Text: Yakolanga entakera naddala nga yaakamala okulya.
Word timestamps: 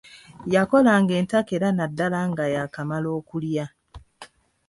Yakolanga 0.53 1.13
entakera 1.19 1.67
naddala 1.73 2.19
nga 2.29 2.45
yaakamala 2.53 3.07
okulya. 3.19 3.65